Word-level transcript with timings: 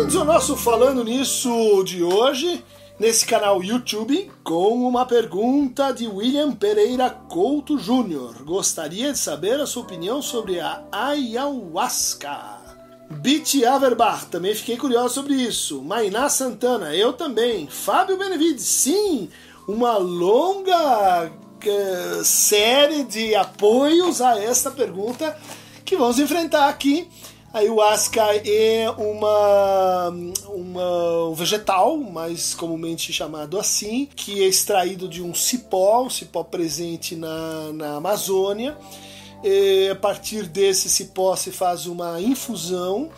Bem-vindos 0.00 0.16
ao 0.16 0.24
nosso 0.24 0.56
Falando 0.56 1.04
Nisso 1.04 1.84
de 1.84 2.02
hoje, 2.02 2.64
nesse 2.98 3.26
canal 3.26 3.62
YouTube, 3.62 4.30
com 4.42 4.88
uma 4.88 5.04
pergunta 5.04 5.92
de 5.92 6.08
William 6.08 6.52
Pereira 6.52 7.10
Couto 7.10 7.76
Jr. 7.76 8.42
Gostaria 8.42 9.12
de 9.12 9.18
saber 9.18 9.60
a 9.60 9.66
sua 9.66 9.82
opinião 9.82 10.22
sobre 10.22 10.58
a 10.58 10.82
ayahuasca. 10.90 12.34
Beat 13.10 13.62
Averbach, 13.62 14.24
também 14.30 14.54
fiquei 14.54 14.78
curioso 14.78 15.16
sobre 15.16 15.34
isso. 15.34 15.82
Mainá 15.82 16.30
Santana, 16.30 16.96
eu 16.96 17.12
também. 17.12 17.66
Fábio 17.66 18.16
Benevides, 18.16 18.64
sim, 18.64 19.28
uma 19.68 19.98
longa 19.98 21.26
uh, 21.26 22.24
série 22.24 23.04
de 23.04 23.34
apoios 23.34 24.22
a 24.22 24.42
esta 24.42 24.70
pergunta 24.70 25.36
que 25.84 25.94
vamos 25.94 26.18
enfrentar 26.18 26.70
aqui. 26.70 27.06
A 27.52 27.58
ayahuasca 27.58 28.22
é 28.48 28.88
uma, 28.90 30.08
uma, 30.46 31.28
um 31.30 31.34
vegetal, 31.34 31.96
mais 31.96 32.54
comumente 32.54 33.12
chamado 33.12 33.58
assim, 33.58 34.06
que 34.14 34.44
é 34.44 34.46
extraído 34.46 35.08
de 35.08 35.20
um 35.20 35.34
cipó, 35.34 36.04
um 36.04 36.10
cipó 36.10 36.44
presente 36.44 37.16
na, 37.16 37.72
na 37.72 37.96
Amazônia 37.96 38.78
e 39.42 39.88
a 39.90 39.96
partir 39.96 40.44
desse 40.44 40.88
cipó 40.88 41.34
se 41.34 41.50
faz 41.50 41.86
uma 41.86 42.20
infusão 42.20 43.10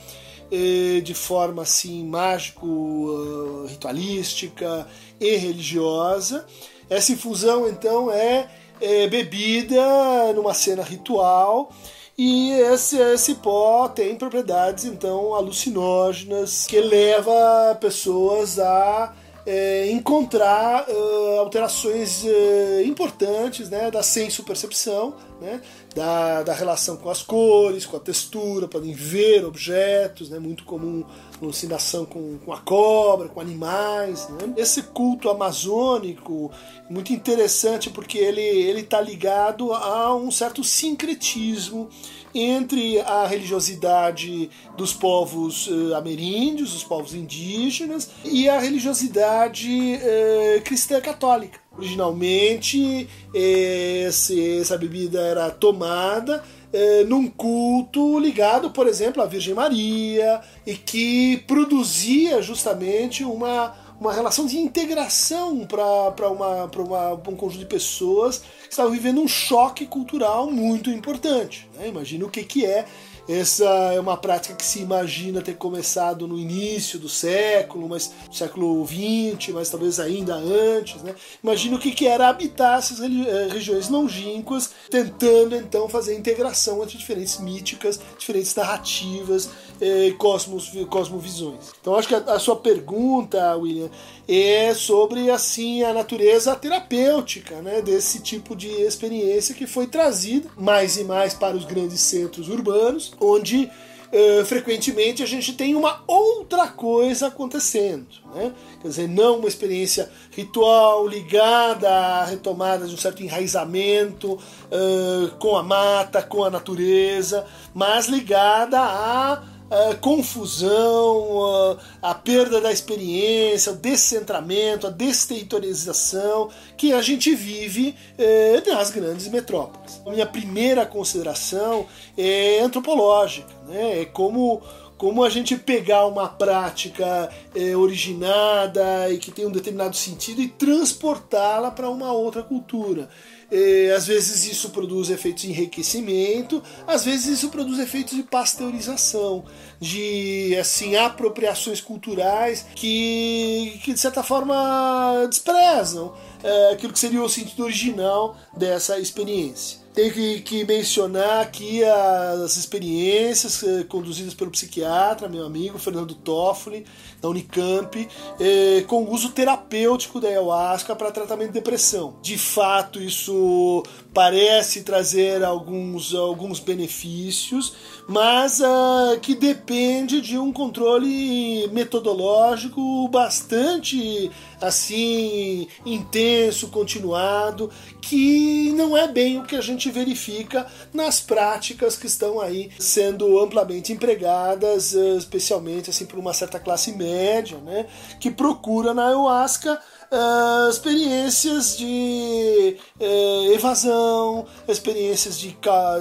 de 1.03 1.15
forma 1.15 1.63
assim 1.63 2.03
mágico, 2.05 3.67
ritualística 3.69 4.87
e 5.21 5.37
religiosa. 5.37 6.47
Essa 6.89 7.13
infusão 7.13 7.69
então 7.69 8.11
é, 8.11 8.49
é 8.81 9.07
bebida 9.09 10.33
numa 10.35 10.55
cena 10.55 10.83
ritual 10.83 11.71
e 12.17 12.53
esse, 12.53 12.99
esse 12.99 13.35
pó 13.37 13.89
tem 13.89 14.15
propriedades 14.17 14.85
então 14.85 15.35
alucinógenas 15.35 16.67
que 16.67 16.81
leva 16.81 17.77
pessoas 17.81 18.59
a 18.59 19.15
é, 19.45 19.91
encontrar 19.91 20.87
uh, 20.89 21.41
alterações 21.41 22.23
uh, 22.23 22.83
importantes 22.85 23.69
né, 23.69 23.91
da 23.91 24.03
senso-percepção, 24.03 25.15
né, 25.41 25.61
da, 25.95 26.43
da 26.43 26.55
relação 26.55 26.97
com 26.97 27.11
as 27.11 27.23
cores, 27.23 27.87
com 27.87 27.97
a 27.97 28.01
textura, 28.01 28.67
podem 28.67 28.93
ver 28.93 29.45
objetos, 29.45 30.31
né, 30.31 30.39
muito 30.39 30.65
comum 30.65 31.05
alucinação 31.41 32.05
com, 32.05 32.39
com 32.39 32.53
a 32.53 32.59
cobra, 32.59 33.29
com 33.29 33.41
animais. 33.41 34.29
Né. 34.29 34.55
Esse 34.57 34.83
culto 34.83 35.29
amazônico 35.29 36.51
muito 36.89 37.13
interessante 37.13 37.91
porque 37.91 38.19
ele 38.19 38.81
está 38.81 39.01
ligado 39.01 39.73
a 39.73 40.15
um 40.15 40.31
certo 40.31 40.63
sincretismo 40.63 41.89
entre 42.35 43.01
a 43.01 43.27
religiosidade 43.27 44.51
dos 44.77 44.93
povos 44.95 45.67
uh, 45.67 45.95
ameríndios, 45.95 46.75
os 46.75 46.85
povos 46.85 47.15
indígenas, 47.15 48.11
e 48.25 48.49
a 48.49 48.59
religiosidade 48.59 49.69
uh, 49.69 50.63
cristã 50.63 51.01
católica. 51.01 51.62
Originalmente, 51.77 53.09
esse, 53.33 54.59
essa 54.59 54.77
bebida 54.77 55.21
era 55.21 55.51
tomada 55.51 56.43
uh, 56.73 57.09
num 57.09 57.29
culto 57.29 58.19
ligado, 58.19 58.71
por 58.71 58.87
exemplo, 58.87 59.23
à 59.23 59.27
Virgem 59.27 59.55
Maria, 59.55 60.41
e 60.67 60.75
que 60.75 61.39
produzia 61.47 62.43
justamente 62.43 63.25
uma 63.25 63.75
uma 64.03 64.13
relação 64.13 64.47
de 64.47 64.59
integração 64.59 65.65
para 65.65 66.29
uma, 66.29 66.65
uma, 66.65 67.13
um 67.13 67.37
conjunto 67.37 67.61
de 67.61 67.67
pessoas 67.67 68.39
que 68.39 68.73
estavam 68.73 68.91
vivendo 68.91 69.21
um 69.21 69.29
choque 69.29 69.87
cultural 69.87 70.51
muito 70.51 70.91
importante. 70.91 71.71
Né? 71.77 71.87
Imagina 71.87 72.27
o 72.27 72.29
que, 72.29 72.43
que 72.43 72.67
é 72.67 72.85
essa 73.29 73.65
é 73.93 74.01
uma 74.01 74.17
prática 74.17 74.55
que 74.55 74.65
se 74.65 74.81
imagina 74.81 75.41
ter 75.41 75.55
começado 75.55 76.27
no 76.27 76.39
início 76.39 76.99
do 76.99 77.09
século, 77.09 77.89
mas 77.89 78.13
século 78.31 78.85
XX, 78.87 79.55
mas 79.55 79.71
talvez 79.71 80.01
ainda 80.01 80.35
antes. 80.35 81.03
Né? 81.03 81.15
Imagina 81.43 81.77
o 81.77 81.79
que, 81.79 82.07
era 82.07 82.29
habitar 82.29 82.79
essas 82.79 83.01
eh, 83.01 83.49
regiões 83.51 83.89
longínquas, 83.89 84.71
tentando 84.91 85.55
então 85.55 85.89
fazer 85.89 86.13
a 86.13 86.19
integração 86.19 86.83
entre 86.83 86.99
diferentes 86.99 87.39
míticas, 87.39 88.01
diferentes 88.19 88.55
narrativas 88.55 89.51
e 89.81 90.13
cosmos, 90.13 90.71
cosmovisões. 90.89 91.73
Então 91.81 91.95
acho 91.95 92.09
que 92.09 92.15
a, 92.15 92.19
a 92.19 92.39
sua 92.39 92.57
pergunta, 92.57 93.57
William, 93.57 93.91
é 94.29 94.73
sobre 94.75 95.31
assim 95.31 95.83
a 95.83 95.93
natureza 95.93 96.55
terapêutica 96.55 97.61
né, 97.63 97.83
desse 97.83 98.21
tipo 98.21 98.55
de 98.55 98.69
experiência 98.69 99.55
que 99.55 99.67
foi 99.67 99.87
trazida 99.87 100.49
mais 100.57 100.97
e 100.97 101.05
mais 101.05 101.35
para 101.35 101.57
os 101.57 101.65
grandes 101.65 102.01
centros 102.01 102.49
urbanos, 102.49 103.13
onde 103.21 103.71
uh, 104.13 104.45
frequentemente 104.45 105.23
a 105.23 105.27
gente 105.27 105.55
tem 105.55 105.75
uma 105.75 106.03
outra 106.07 106.69
coisa 106.69 107.29
acontecendo. 107.29 108.07
Né? 108.35 108.53
Quer 108.81 108.89
dizer, 108.89 109.09
não 109.09 109.39
uma 109.39 109.49
experiência 109.49 110.11
ritual 110.31 111.07
ligada 111.07 111.89
à 111.89 112.25
retomada 112.25 112.87
de 112.87 112.95
um 112.95 112.99
certo 112.99 113.23
enraizamento 113.23 114.35
uh, 114.35 115.31
com 115.39 115.57
a 115.57 115.63
mata, 115.63 116.23
com 116.23 116.45
a 116.45 116.51
natureza, 116.51 117.47
mas 117.75 118.07
ligada 118.07 118.79
a 118.79 119.43
a 119.73 119.95
confusão, 119.95 121.79
a, 122.03 122.11
a, 122.11 122.15
perda 122.15 122.61
da 122.61 122.71
experiência, 122.71 123.73
o 123.73 123.77
descentramento, 123.77 124.87
a 124.87 124.91
desterritorialização 124.91 126.51
que 126.77 126.93
a 126.93 127.01
gente 127.01 127.35
vive 127.35 127.97
eh, 128.19 128.63
nas 128.67 128.91
grandes 128.91 129.29
metrópoles. 129.29 130.03
A 130.05 130.11
minha 130.11 130.27
primeira 130.27 130.85
consideração 130.85 131.87
é 132.19 132.61
antropológica, 132.61 133.49
né? 133.67 134.03
é 134.03 134.05
como 134.05 134.63
como 134.99 135.25
a 135.25 135.29
gente 135.29 135.57
pegar 135.57 136.07
uma 136.07 136.29
prática 136.29 137.29
é, 137.57 137.77
originada 137.77 139.11
e 139.11 139.19
que 139.19 139.33
tem 139.33 139.45
um 139.45 139.51
determinado 139.51 139.97
sentido 139.97 140.41
e 140.41 140.47
transportá-la 140.47 141.73
para 141.73 141.91
uma 141.91 142.13
outra 142.13 142.41
cultura. 142.41 143.09
É, 143.55 143.93
às 143.95 144.07
vezes 144.07 144.51
isso 144.51 144.71
produz 144.71 145.11
efeitos 145.11 145.43
de 145.43 145.51
enriquecimento, 145.51 146.63
às 146.87 147.05
vezes 147.05 147.27
isso 147.27 147.51
produz 147.51 147.79
efeitos 147.79 148.17
de 148.17 148.23
pasteurização, 148.23 149.45
de 149.79 150.57
assim 150.59 150.97
apropriações 150.97 151.79
culturais 151.79 152.65
que, 152.75 153.79
que 153.85 153.93
de 153.93 154.01
certa 154.01 154.23
forma 154.23 155.27
desprezam 155.29 156.15
é, 156.43 156.73
aquilo 156.73 156.95
que 156.95 156.99
seria 156.99 157.23
o 157.23 157.29
sentido 157.29 157.65
original 157.65 158.39
dessa 158.57 158.99
experiência. 158.99 159.82
Tenho 159.95 160.11
que, 160.11 160.41
que, 160.41 160.65
mencionar 160.65 161.43
aqui 161.43 161.85
as 161.85 162.57
experiências 162.57 163.63
eh, 163.63 163.85
conduzidas 163.85 164.33
pelo 164.33 164.51
psiquiatra, 164.51 165.29
meu 165.29 165.45
amigo 165.45 165.79
Fernando 165.79 166.15
Toffoli, 166.15 166.87
da 167.21 167.29
Unicamp, 167.29 168.09
eh, 168.41 168.85
com 168.89 169.05
o 169.05 169.13
uso 169.13 169.33
terapêutico 169.33 170.19
da 170.19 170.29
ayahuasca 170.29 170.97
para 170.97 171.13
tratamento 171.13 171.49
de 171.49 171.55
depressão. 171.55 172.17
De 172.23 172.39
fato, 172.39 173.03
isso 173.03 173.83
parece 174.15 174.83
trazer 174.83 175.45
alguns, 175.45 176.15
alguns 176.15 176.59
benefícios, 176.59 177.75
mas 178.07 178.61
uh, 178.61 179.19
que 179.21 179.35
depende 179.35 180.21
de 180.21 180.39
um 180.39 180.53
controle 180.53 181.69
metodológico 181.69 183.09
bastante 183.09 184.31
assim 184.61 185.67
intenso, 185.85 186.69
continuado, 186.69 187.71
que 188.01 188.73
não 188.73 188.97
é 188.97 189.09
bem 189.09 189.39
o 189.39 189.45
que 189.45 189.57
a 189.57 189.61
gente 189.61 189.91
verifica 189.91 190.67
nas 190.93 191.21
práticas 191.21 191.97
que 191.97 192.07
estão 192.07 192.41
aí 192.41 192.71
sendo 192.79 193.41
amplamente 193.41 193.93
empregadas, 193.93 194.95
ah, 194.97 195.17
especialmente 195.17 195.91
assim 195.91 196.07
por 196.07 196.19
uma 196.19 196.33
certa 196.33 196.61
classe 196.61 196.93
média, 196.93 197.59
né, 197.59 197.87
que 198.21 198.31
procura 198.31 198.95
na 198.95 199.09
ayahuasca 199.09 199.81
uh, 200.13 200.69
experiências 200.69 201.77
de 201.77 202.77
uh, 203.01 203.53
evasão, 203.53 204.47
experiências 204.69 205.39
de, 205.39 205.57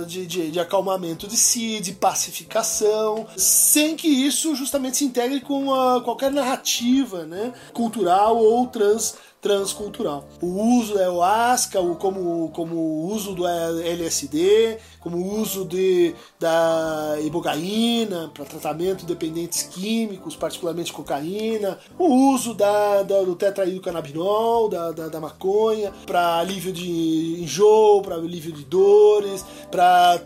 de, 0.06 0.28
de, 0.28 0.52
de, 0.52 0.60
acalmamento 0.60 1.28
de 1.28 1.38
si, 1.38 1.80
de 1.80 1.94
pacificação, 1.94 3.26
sem 3.38 3.96
que 3.96 4.08
isso 4.08 4.54
justamente 4.54 4.98
se 4.98 5.06
integre 5.06 5.40
com 5.40 5.74
a, 5.74 6.02
qualquer 6.02 6.32
narrativa 6.32 7.26
né, 7.26 7.54
cultural 7.74 8.38
ou 8.38 8.68
trans 8.68 9.16
transcultural. 9.42 10.28
O 10.40 10.78
uso 10.78 10.94
da 10.94 11.02
ayahuasca, 11.02 11.80
como, 12.00 12.50
como 12.50 12.76
o 12.76 13.12
uso 13.12 13.34
do 13.34 13.48
LSD, 13.48 14.78
como 15.00 15.18
o 15.18 15.42
uso 15.42 15.66
de, 15.66 16.14
da 16.40 17.18
ibogaína 17.24 18.32
para 18.34 18.46
tratamento 18.46 19.00
de 19.00 19.08
dependentes 19.08 19.64
químicos, 19.64 20.36
particularmente 20.36 20.94
cocaína, 20.94 21.80
o 21.98 22.06
uso 22.34 22.54
da, 22.54 23.02
da 23.02 23.24
do 23.24 23.36
tetraidrocannabinol, 23.36 24.70
da, 24.70 24.92
da, 24.92 25.08
da 25.08 25.20
maconha, 25.20 25.92
para 26.06 26.38
alívio 26.38 26.72
de 26.72 27.42
enjoo, 27.42 28.04
para 28.04 28.16
alívio 28.16 28.52
de 28.52 28.64
dores, 28.64 29.44
para 29.72 30.22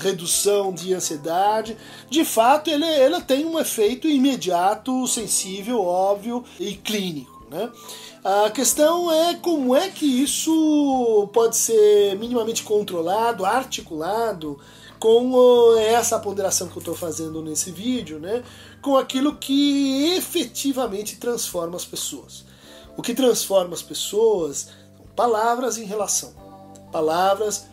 redução 0.00 0.72
de 0.72 0.94
ansiedade. 0.94 1.76
De 2.08 2.24
fato, 2.24 2.70
ele, 2.70 2.86
ele 2.86 3.20
tem 3.22 3.44
um 3.44 3.58
efeito 3.58 4.06
imediato, 4.06 5.06
sensível, 5.08 5.82
óbvio 5.82 6.44
e 6.60 6.74
clínico. 6.74 7.33
Né? 7.54 7.70
A 8.24 8.50
questão 8.50 9.12
é 9.12 9.36
como 9.36 9.76
é 9.76 9.88
que 9.88 10.04
isso 10.04 11.30
pode 11.32 11.56
ser 11.56 12.18
minimamente 12.18 12.64
controlado, 12.64 13.44
articulado 13.44 14.58
com 14.98 15.76
essa 15.78 16.18
ponderação 16.18 16.66
que 16.66 16.76
eu 16.76 16.80
estou 16.80 16.94
fazendo 16.96 17.40
nesse 17.42 17.70
vídeo, 17.70 18.18
né? 18.18 18.42
com 18.82 18.96
aquilo 18.96 19.36
que 19.36 20.14
efetivamente 20.16 21.16
transforma 21.16 21.76
as 21.76 21.84
pessoas. 21.84 22.44
O 22.96 23.02
que 23.02 23.14
transforma 23.14 23.74
as 23.74 23.82
pessoas 23.82 24.70
são 24.96 25.06
palavras 25.14 25.78
em 25.78 25.84
relação. 25.84 26.34
Palavras 26.90 27.66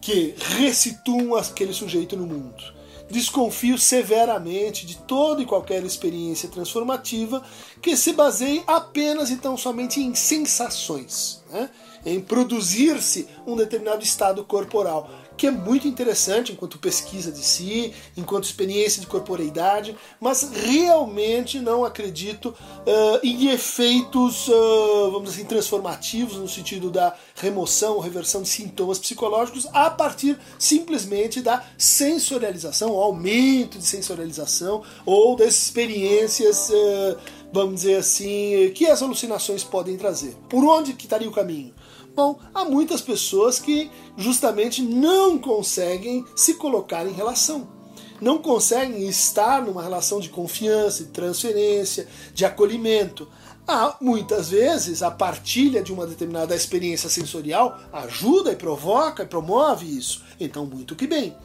que 0.00 0.34
resituam 0.56 1.36
aquele 1.36 1.72
sujeito 1.72 2.16
no 2.16 2.26
mundo 2.26 2.75
desconfio 3.10 3.78
severamente 3.78 4.86
de 4.86 4.96
toda 4.96 5.42
e 5.42 5.46
qualquer 5.46 5.84
experiência 5.84 6.48
transformativa 6.48 7.42
que 7.80 7.96
se 7.96 8.12
baseie 8.12 8.62
apenas 8.66 9.30
e 9.30 9.36
tão 9.36 9.56
somente 9.56 10.00
em 10.00 10.14
sensações, 10.14 11.42
né? 11.50 11.70
em 12.04 12.20
produzir-se 12.20 13.28
um 13.46 13.56
determinado 13.56 14.02
estado 14.02 14.44
corporal 14.44 15.10
que 15.36 15.46
é 15.46 15.50
muito 15.50 15.86
interessante 15.86 16.52
enquanto 16.52 16.78
pesquisa 16.78 17.30
de 17.30 17.44
si, 17.44 17.92
enquanto 18.16 18.44
experiência 18.44 19.00
de 19.00 19.06
corporeidade, 19.06 19.96
mas 20.20 20.50
realmente 20.52 21.60
não 21.60 21.84
acredito 21.84 22.46
uh, 22.46 23.20
em 23.22 23.48
efeitos, 23.48 24.48
uh, 24.48 25.10
vamos 25.10 25.30
dizer 25.30 25.42
assim, 25.42 25.48
transformativos 25.48 26.36
no 26.36 26.48
sentido 26.48 26.90
da 26.90 27.14
remoção 27.34 27.94
ou 27.94 28.00
reversão 28.00 28.42
de 28.42 28.48
sintomas 28.48 28.98
psicológicos 28.98 29.66
a 29.72 29.90
partir 29.90 30.38
simplesmente 30.58 31.40
da 31.40 31.64
sensorialização, 31.76 32.92
aumento 32.92 33.78
de 33.78 33.84
sensorialização 33.84 34.82
ou 35.04 35.36
das 35.36 35.54
experiências, 35.54 36.70
uh, 36.70 37.18
vamos 37.52 37.76
dizer 37.76 37.96
assim, 37.96 38.72
que 38.74 38.86
as 38.86 39.02
alucinações 39.02 39.62
podem 39.62 39.96
trazer. 39.96 40.36
Por 40.48 40.64
onde 40.64 40.94
que 40.94 41.04
estaria 41.04 41.28
o 41.28 41.32
caminho? 41.32 41.74
Bom, 42.16 42.38
há 42.54 42.64
muitas 42.64 43.02
pessoas 43.02 43.60
que 43.60 43.90
justamente 44.16 44.80
não 44.80 45.36
conseguem 45.36 46.24
se 46.34 46.54
colocar 46.54 47.06
em 47.06 47.12
relação. 47.12 47.75
Não 48.20 48.38
conseguem 48.38 49.08
estar 49.08 49.62
numa 49.62 49.82
relação 49.82 50.20
de 50.20 50.28
confiança, 50.28 51.04
de 51.04 51.10
transferência, 51.10 52.06
de 52.32 52.44
acolhimento. 52.44 53.28
Há, 53.66 53.96
muitas 54.00 54.50
vezes, 54.50 55.02
a 55.02 55.10
partilha 55.10 55.82
de 55.82 55.92
uma 55.92 56.06
determinada 56.06 56.54
experiência 56.54 57.08
sensorial 57.08 57.80
ajuda 57.92 58.52
e 58.52 58.56
provoca 58.56 59.24
e 59.24 59.26
promove 59.26 59.86
isso. 59.86 60.24
Então, 60.38 60.64
muito 60.64 60.94
que 60.94 61.06
bem 61.06 61.36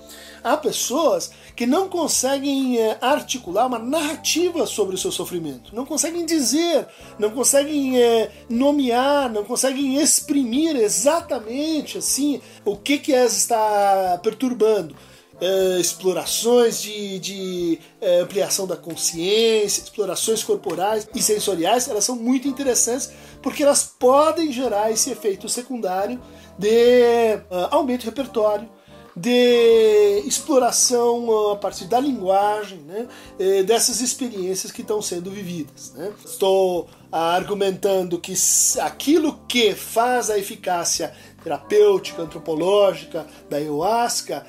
há 0.44 0.58
pessoas 0.58 1.32
que 1.56 1.66
não 1.66 1.88
conseguem 1.88 2.80
é, 2.80 2.98
articular 3.02 3.68
uma 3.68 3.80
narrativa 3.80 4.66
sobre 4.66 4.96
o 4.96 4.98
seu 4.98 5.12
sofrimento, 5.12 5.76
não 5.76 5.86
conseguem 5.86 6.26
dizer, 6.26 6.88
não 7.20 7.32
conseguem 7.32 8.02
é, 8.02 8.32
nomear, 8.50 9.32
não 9.32 9.44
conseguem 9.44 10.02
exprimir 10.02 10.76
exatamente 10.76 11.98
assim 11.98 12.42
o 12.66 12.76
que 12.76 12.98
que 12.98 13.12
está 13.12 14.20
perturbando. 14.22 14.96
É, 15.42 15.80
explorações 15.80 16.80
de, 16.80 17.18
de 17.18 17.80
é, 18.00 18.20
ampliação 18.20 18.68
da 18.68 18.78
consciência, 18.78 19.82
explorações 19.82 20.44
corporais 20.44 21.08
e 21.16 21.22
sensoriais, 21.22 21.88
elas 21.88 22.06
são 22.06 22.16
muito 22.16 22.48
interessantes 22.48 23.12
porque 23.42 23.64
elas 23.64 23.92
podem 23.98 24.54
gerar 24.54 24.92
esse 24.92 25.10
efeito 25.10 25.50
secundário 25.50 26.22
de 26.60 27.38
uh, 27.50 27.68
aumento 27.72 28.02
de 28.02 28.06
repertório, 28.06 28.70
de 29.16 30.22
exploração 30.26 31.52
a 31.52 31.56
partir 31.56 31.86
da 31.86 32.00
linguagem, 32.00 32.78
né, 32.80 33.08
eh, 33.38 33.62
dessas 33.62 34.00
experiências 34.00 34.72
que 34.72 34.82
estão 34.82 35.02
sendo 35.02 35.30
vividas. 35.30 35.92
Né. 35.94 36.14
Estou 36.24 36.88
argumentando 37.12 38.18
que 38.18 38.34
aquilo 38.80 39.42
que 39.50 39.76
faz 39.76 40.30
a 40.30 40.38
eficácia 40.38 41.14
terapêutica, 41.44 42.22
antropológica 42.22 43.26
da 43.50 43.58
ayahuasca 43.58 44.46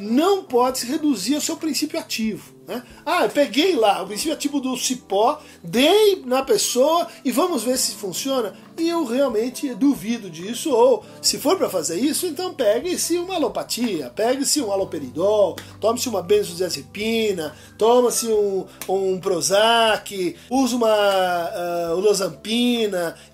não 0.00 0.44
pode 0.44 0.78
se 0.78 0.86
reduzir 0.86 1.34
ao 1.34 1.40
seu 1.40 1.56
princípio 1.56 1.98
ativo. 1.98 2.54
Né? 2.66 2.82
Ah, 3.04 3.24
eu 3.24 3.30
peguei 3.30 3.74
lá 3.74 4.02
o 4.02 4.06
princípio 4.06 4.32
ativo 4.32 4.60
do 4.60 4.76
cipó, 4.76 5.40
dei 5.62 6.22
na 6.24 6.42
pessoa 6.42 7.08
e 7.24 7.32
vamos 7.32 7.64
ver 7.64 7.76
se 7.76 7.92
funciona. 7.92 8.54
E 8.80 8.88
eu 8.88 9.04
realmente 9.04 9.74
duvido 9.74 10.30
disso. 10.30 10.70
Ou 10.70 11.04
se 11.20 11.38
for 11.38 11.58
para 11.58 11.68
fazer 11.68 12.00
isso, 12.00 12.26
então 12.26 12.54
pegue-se 12.54 13.18
uma 13.18 13.34
alopatia, 13.34 14.10
pegue-se 14.16 14.62
um 14.62 14.72
aloperidol, 14.72 15.56
tome-se 15.78 16.08
uma 16.08 16.22
benzodiazepina, 16.22 17.54
toma-se 17.76 18.28
um, 18.28 18.64
um 18.88 19.20
Prozac, 19.20 20.34
use 20.48 20.74
uma 20.74 20.88
uh, 20.88 22.00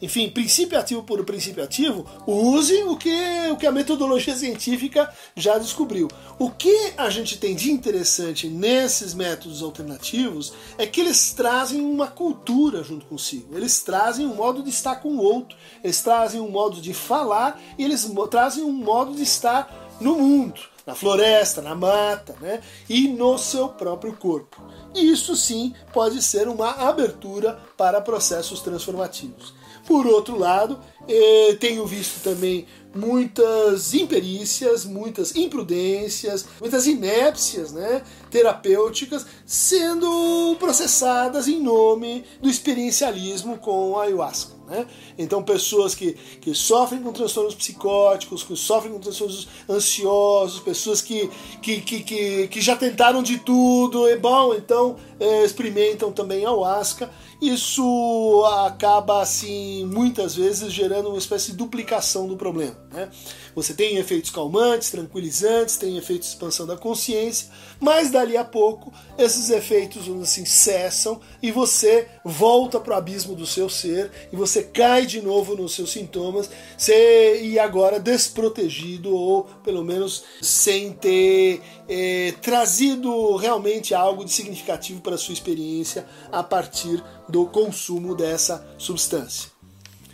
enfim, 0.03 0.29
princípio 0.31 0.79
ativo 0.79 1.05
por 1.05 1.25
princípio 1.25 1.63
ativo, 1.63 2.05
use 2.27 2.83
o 2.83 2.97
que, 2.97 3.49
o 3.53 3.57
que 3.57 3.67
a 3.67 3.73
metodologia 3.73 4.35
científica 4.37 5.09
já 5.37 5.59
descobriu. 5.59 6.09
O 6.39 6.51
que 6.51 6.93
a 6.97 7.09
gente 7.09 7.39
tem 7.39 7.55
de 7.55 7.71
interessante 7.71 8.49
nesses 8.49 9.15
métodos 9.15 9.63
alternativos 9.63 10.53
é 10.77 10.87
que 10.87 11.01
eles 11.01 11.33
trazem 11.33 11.81
uma 11.81 12.09
cultura 12.09 12.83
junto 12.83 13.07
consigo, 13.07 13.57
eles 13.57 13.81
trazem 13.81 14.27
um 14.27 14.35
modo 14.35 14.63
de 14.63 14.71
estar 14.71 14.97
com 14.97 15.11
o 15.11 15.23
outro, 15.23 15.36
eles 15.83 16.00
trazem 16.03 16.41
um 16.41 16.50
modo 16.50 16.81
de 16.81 16.94
falar 16.94 17.61
e 17.77 17.85
eles 17.85 18.09
trazem 18.31 18.62
um 18.62 18.73
modo 18.73 19.15
de 19.15 19.23
estar 19.23 19.97
no 20.00 20.17
mundo, 20.17 20.61
na 20.87 20.94
floresta, 20.94 21.61
na 21.61 21.75
mata, 21.75 22.37
né? 22.41 22.62
E 22.88 23.09
no 23.09 23.37
seu 23.38 23.69
próprio 23.69 24.15
corpo. 24.15 24.62
Isso 24.94 25.35
sim 25.35 25.75
pode 25.93 26.23
ser 26.23 26.49
uma 26.49 26.71
abertura 26.71 27.59
para 27.77 28.00
processos 28.00 28.61
transformativos. 28.61 29.55
Por 29.87 30.06
outro 30.06 30.38
lado, 30.38 30.79
eh, 31.09 31.56
tenho 31.61 31.87
visto 31.87 32.23
também 32.23 32.67
muitas 32.97 33.94
imperícias, 33.94 34.85
muitas 34.85 35.37
imprudências, 35.37 36.47
muitas 36.61 36.87
inépcias 36.87 37.73
né, 37.73 38.03
terapêuticas 38.31 39.27
sendo 39.44 40.56
processadas 40.59 41.47
em 41.47 41.61
nome 41.61 42.25
do 42.41 42.49
experiencialismo 42.49 43.59
com 43.59 43.99
a 43.99 44.05
ayahuasca. 44.05 44.56
Né? 44.67 44.85
Então, 45.17 45.44
pessoas 45.44 45.94
que, 45.94 46.15
que 46.41 46.53
sofrem 46.53 47.00
com 47.00 47.12
transtornos 47.12 47.55
psicóticos, 47.55 48.43
que 48.43 48.56
sofrem 48.56 48.93
com 48.93 48.99
transtornos 48.99 49.47
ansiosos, 49.69 50.59
pessoas 50.59 51.00
que, 51.00 51.31
que, 51.62 51.81
que, 51.81 52.03
que, 52.03 52.49
que 52.49 52.61
já 52.61 52.75
tentaram 52.75 53.23
de 53.23 53.38
tudo, 53.38 54.09
e 54.09 54.17
bom, 54.17 54.55
então 54.55 54.97
é, 55.21 55.44
experimentam 55.44 56.11
também 56.11 56.44
a 56.44 56.49
ayahuasca. 56.49 57.09
Isso 57.41 58.44
acaba, 58.65 59.21
assim, 59.21 59.85
muitas 59.87 60.35
vezes 60.35 60.73
gerando 60.73 61.11
uma 61.11 61.19
espécie 61.19 61.50
de 61.53 61.59
duplicação 61.59 62.27
do 62.27 62.37
problema. 62.37 62.76
Né? 62.90 63.11
Você 63.55 63.75
tem 63.75 63.97
efeitos 63.97 64.31
calmantes, 64.31 64.90
tranquilizantes, 64.90 65.76
tem 65.76 65.97
efeitos 65.99 66.28
de 66.28 66.35
expansão 66.35 66.66
da 66.66 66.76
consciência, 66.76 67.49
mas 67.80 68.11
dali 68.11 68.37
a 68.37 68.45
pouco 68.45 68.92
esses 69.18 69.50
efeitos 69.50 70.09
assim, 70.23 70.45
cessam 70.45 71.21
e 71.42 71.50
você 71.50 72.09
volta 72.25 72.80
para 72.80 72.95
o 72.95 72.97
abismo 72.97 73.35
do 73.35 73.47
seu 73.47 73.68
ser 73.68 74.11
e 74.33 74.37
você 74.37 74.62
cai 74.62 75.06
de 75.06 75.21
novo 75.21 75.54
nos 75.54 75.75
seus 75.75 75.92
sintomas 75.92 76.50
e 76.88 77.59
agora 77.59 78.00
desprotegido 78.00 79.14
ou 79.14 79.45
pelo 79.64 79.85
menos 79.85 80.25
sem 80.40 80.92
ter 80.92 81.61
é, 81.88 82.33
trazido 82.40 83.37
realmente 83.37 83.95
algo 83.95 84.25
de 84.25 84.33
significativo 84.33 85.00
para 85.00 85.18
sua 85.18 85.35
experiência 85.35 86.06
a 86.33 86.42
partir 86.42 87.02
do 87.28 87.47
consumo 87.47 88.14
dessa 88.14 88.66
substância. 88.78 89.50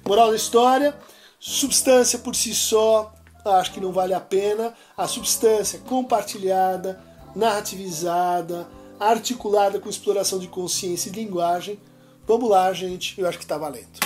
Moral 0.07 0.31
da 0.31 0.37
história: 0.37 0.95
substância 1.39 2.19
por 2.19 2.35
si 2.35 2.55
só 2.55 3.13
acho 3.45 3.73
que 3.73 3.81
não 3.81 3.93
vale 3.93 4.15
a 4.15 4.21
pena. 4.21 4.75
A 4.97 5.07
substância 5.07 5.81
compartilhada, 5.81 7.01
narrativizada, 7.35 8.69
articulada 8.99 9.81
com 9.81 9.89
exploração 9.89 10.39
de 10.39 10.49
consciência 10.49 11.11
e 11.11 11.13
linguagem. 11.13 11.81
Vamos 12.27 12.49
lá, 12.49 12.73
gente, 12.73 13.21
eu 13.21 13.29
acho 13.29 13.39
que 13.39 13.45
está 13.45 13.59
valendo. 13.59 14.01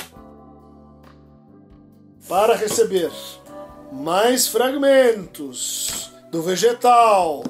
Para 2.29 2.57
receber 2.57 3.11
mais 3.93 4.49
fragmentos 4.49 6.11
do 6.31 6.43
vegetal, 6.43 7.45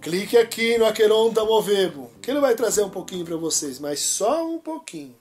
clique 0.00 0.36
aqui 0.36 0.76
no 0.78 0.86
Aqueron 0.86 1.30
da 1.30 1.44
Movebo, 1.44 2.10
que 2.20 2.30
ele 2.30 2.40
vai 2.40 2.54
trazer 2.54 2.82
um 2.82 2.90
pouquinho 2.90 3.24
para 3.24 3.36
vocês, 3.36 3.78
mas 3.78 4.00
só 4.00 4.44
um 4.44 4.58
pouquinho. 4.58 5.14